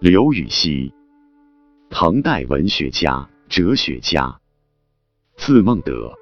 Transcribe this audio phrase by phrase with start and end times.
[0.00, 0.94] 刘禹锡，
[1.90, 4.40] 唐代文学家、哲学家，
[5.36, 6.14] 字孟德，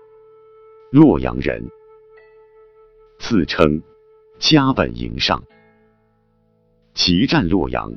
[0.90, 1.64] 洛阳人，
[3.20, 3.80] 自称
[4.40, 5.44] 家本营上，
[6.92, 7.92] 集占洛阳。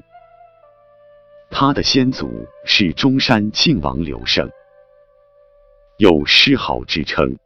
[1.49, 4.51] 他的先祖是中山靖王刘胜，
[5.97, 7.39] 有诗豪之称。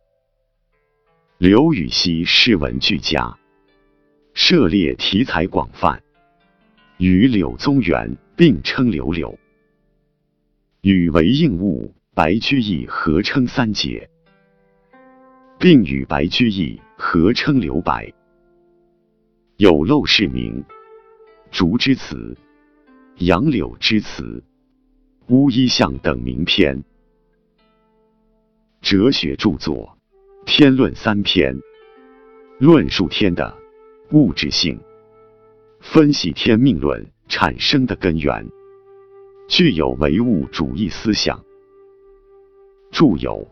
[1.38, 3.39] 刘禹锡诗文俱佳，
[4.33, 6.04] 涉猎题材广泛，
[6.97, 9.38] 与柳宗元并称“柳柳”，
[10.81, 14.09] 与韦应物、白居易合称“三杰”，
[15.59, 18.13] 并与白居易合称“留白”，
[19.58, 20.63] 有《陋室铭》
[21.52, 22.16] 《竹之词》。
[23.20, 24.44] 杨柳之词、
[25.27, 26.83] 乌衣巷等名篇，
[28.81, 29.97] 哲学著作
[30.45, 31.55] 《天论》三篇，
[32.59, 33.55] 论述天的
[34.11, 34.77] 物质性，
[35.80, 38.47] 分析天命论产生的根源，
[39.47, 41.44] 具有唯物主义思想。
[42.91, 43.39] 著有《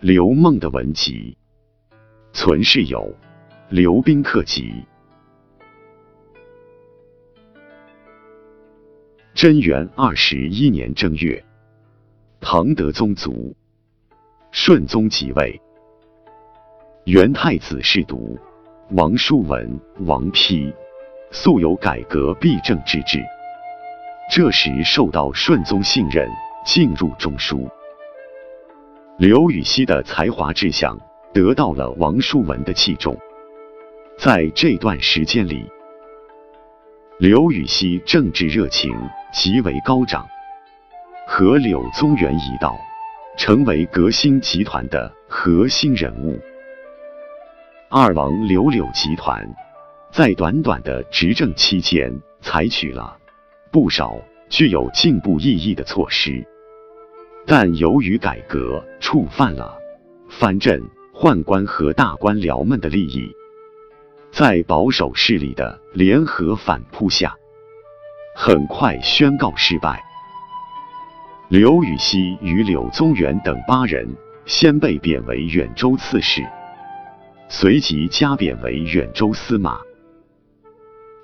[0.00, 1.36] 刘梦的文集》，
[2.32, 3.00] 存世有
[3.68, 4.72] 《刘宾客集》。
[9.34, 11.44] 贞元二十一年正月，
[12.40, 13.54] 唐德宗卒，
[14.50, 15.60] 顺宗即位。
[17.04, 18.36] 元太子侍读
[18.90, 20.74] 王叔文、王丕
[21.30, 23.22] 素有改革必政之志，
[24.30, 26.28] 这时受到顺宗信任，
[26.64, 27.68] 进入中书。
[29.18, 30.98] 刘禹锡的才华志向
[31.32, 33.16] 得到了王叔文的器重，
[34.18, 35.64] 在这段时间里。
[37.18, 38.90] 刘禹锡政治热情
[39.32, 40.26] 极为高涨，
[41.26, 42.74] 和柳宗元一道，
[43.36, 46.38] 成为革新集团的核心人物。
[47.90, 49.48] 二王刘柳集团
[50.10, 53.16] 在短短的执政期间，采取了
[53.70, 56.44] 不少具有进步意义的措施，
[57.46, 59.78] 但由于改革触犯了
[60.28, 60.82] 藩镇
[61.14, 63.30] 宦官和大官僚们的利益。
[64.30, 67.34] 在保守势力的联合反扑下，
[68.34, 70.02] 很快宣告失败。
[71.48, 74.06] 刘禹锡与柳宗元等八人
[74.44, 76.42] 先被贬为远州刺史，
[77.48, 79.80] 随即加贬为远州司马。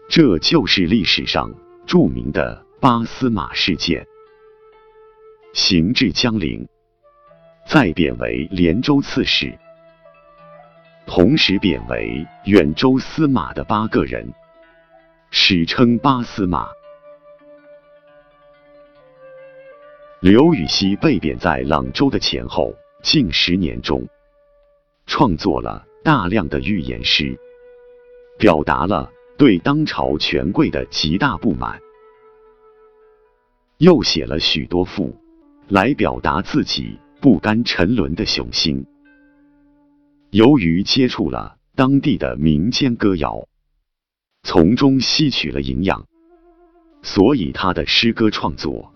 [0.08, 1.52] 这就是历史上
[1.86, 4.06] 著名的八司马事件。
[5.52, 6.68] 行至江陵，
[7.66, 9.56] 再贬为连州刺史。
[11.06, 14.32] 同时贬为远州司马的八个人，
[15.30, 16.68] 史称八司马。
[20.20, 24.08] 刘禹锡被贬在朗州的前后近十年中，
[25.06, 27.38] 创作了大量的寓言诗，
[28.38, 31.76] 表达了对当朝权贵的极大不满；
[33.78, 35.16] 又写了许多赋，
[35.68, 38.86] 来表达自己不甘沉沦的雄心。
[40.30, 43.48] 由于接触了当地的民间歌谣，
[44.44, 46.06] 从中吸取了营养，
[47.02, 48.92] 所以他的诗歌创作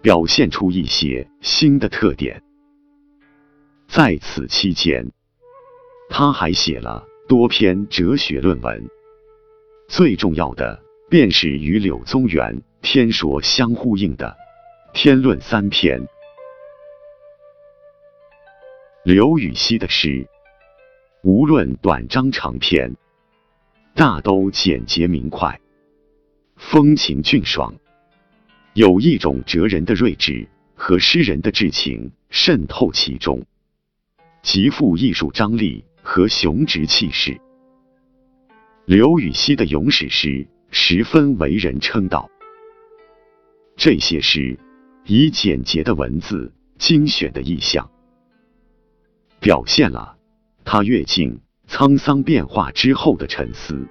[0.00, 2.42] 表现出一些新的特点。
[3.88, 5.10] 在此期间，
[6.08, 8.88] 他还写了多篇哲学论文，
[9.92, 14.34] 最重要的便是与柳宗元天说相呼应的
[14.96, 16.08] 《天论》三篇。
[19.04, 20.26] 刘禹锡的诗。
[21.22, 22.96] 无论短章长篇，
[23.94, 25.60] 大都简洁明快，
[26.56, 27.74] 风情俊爽，
[28.72, 33.44] 有一种哲人的睿智和诗人的至情渗透其中，
[34.40, 37.38] 极富艺术张力和雄直气势。
[38.84, 42.28] 刘禹锡的咏史诗十分为人称道，
[43.76, 44.58] 这些诗
[45.06, 47.88] 以简洁的文字、精选的意象，
[49.38, 50.16] 表现了。
[50.64, 53.86] 他阅尽沧桑变化之后的沉思，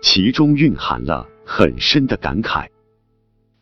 [0.00, 2.68] 其中蕴含了很深的感慨，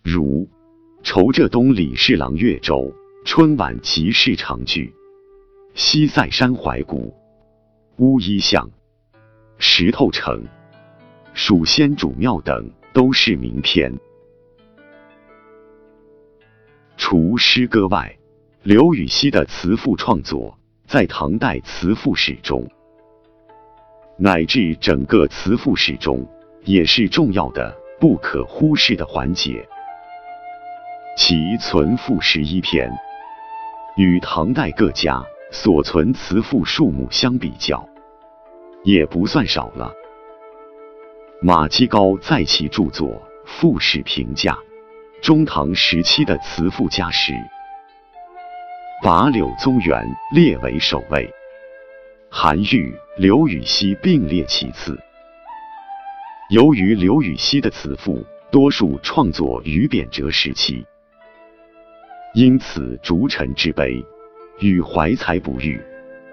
[0.02, 0.50] 如
[1.02, 2.92] “愁浙东李侍郎越州，
[3.24, 4.92] 春晚即是长句；
[5.74, 7.14] 西塞山怀古，
[7.96, 8.70] 乌衣巷，
[9.58, 10.44] 石头城，
[11.34, 13.92] 蜀先主庙等都是名篇。
[16.96, 18.16] 除诗歌外，
[18.62, 20.56] 刘禹锡的词赋创作。
[20.86, 22.64] 在唐代词赋史中，
[24.16, 26.24] 乃至整个词赋史中，
[26.62, 29.68] 也是重要的、不可忽视的环节。
[31.16, 32.88] 其存赋十一篇，
[33.96, 35.20] 与唐代各家
[35.50, 37.84] 所存词赋数目相比较，
[38.86, 39.92] 也不算少了。
[41.42, 43.08] 马基高在其著作
[43.44, 44.56] 《赋史》评价：
[45.20, 47.32] 中唐时期的词赋家时，
[49.02, 51.28] 把柳宗元列为首位，
[52.30, 54.96] 韩愈、刘禹锡并列其次。
[56.50, 60.86] 由于刘禹锡的词赋多数创作于贬谪时期，
[62.34, 64.00] 因此逐臣之悲
[64.60, 65.82] 与怀才不遇，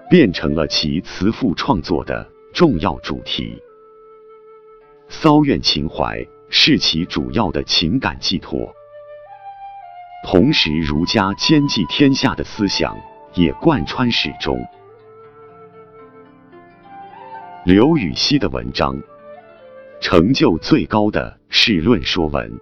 [0.08, 2.24] 变成了其词赋创作的
[2.54, 3.60] 重要主题。
[5.08, 8.72] 骚怨情怀是其主要的情感寄托，
[10.24, 12.96] 同时儒家兼济天下的思想
[13.34, 14.56] 也贯穿始终。
[17.66, 18.96] 刘禹锡的文章。
[20.00, 22.60] 成就最高的是论说文，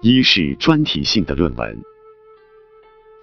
[0.00, 1.78] 一是专题性的论文，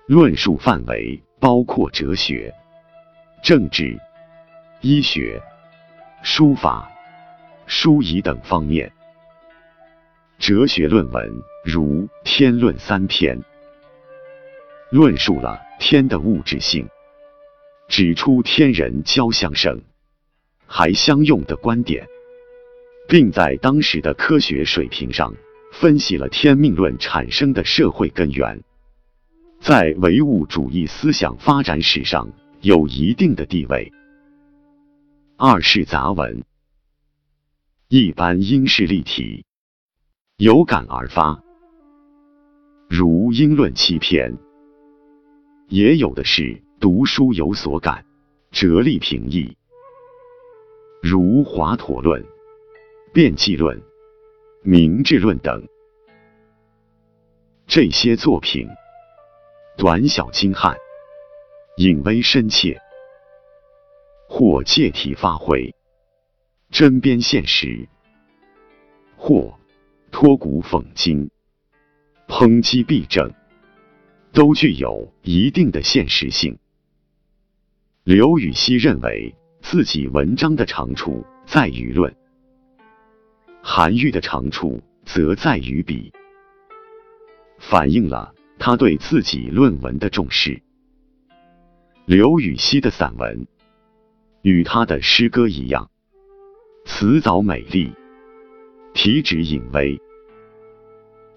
[0.06, 2.54] 论述范围包括哲学、
[3.42, 3.98] 政治、
[4.82, 5.42] 医学、
[6.22, 6.88] 书法、
[7.66, 8.92] 书仪等方面。
[10.38, 13.44] 哲学论文如《天论》三篇，
[14.92, 16.88] 论述了天的物质性，
[17.88, 19.82] 指出天人交相生，
[20.68, 22.06] 还相用的观点。
[23.10, 25.34] 并在当时的科学水平上
[25.72, 28.62] 分析了天命论产生的社会根源，
[29.60, 32.30] 在唯物主义思想发展史上
[32.62, 33.92] 有一定的地位。
[35.40, 36.44] 二是杂文，
[37.90, 39.46] 一般应是例题，
[40.38, 41.44] 有感而发，
[42.90, 44.36] 如《应论》七篇；
[45.68, 48.04] 也有的是读书有所感，
[48.50, 49.56] 哲理平易，
[51.04, 52.24] 如《华佗论》。
[53.14, 53.80] 辩记论、
[54.64, 55.68] 明智论等。
[57.68, 58.68] 这些作品，
[59.78, 60.76] 短小精悍，
[61.78, 62.82] 隐微深切，
[64.28, 65.74] 或借题发挥，
[66.70, 67.88] 针砭现实，
[69.16, 69.58] 或
[70.12, 71.30] 托古讽今，
[72.28, 73.34] 抨击弊政，
[74.34, 76.60] 都具有一定的现实性。
[78.04, 82.16] 刘禹锡认为自己文章的长处在于论。
[83.64, 86.14] 韩愈的长处则在于笔，
[87.60, 90.62] 反映了他对自己论文的重视。
[92.06, 93.46] 刘禹锡的散文
[94.48, 95.90] 与他的诗歌一样，
[96.86, 97.92] 辞藻美丽，
[98.94, 100.00] 题旨隐微。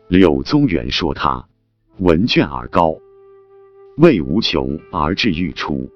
[0.07, 1.49] 柳宗元说他
[1.99, 2.95] 文卷而高，
[3.97, 5.91] 味无穷而志欲出。